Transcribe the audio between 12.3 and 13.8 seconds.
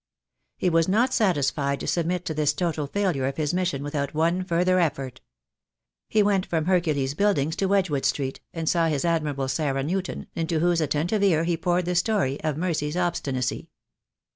of Mercy's obstinacy.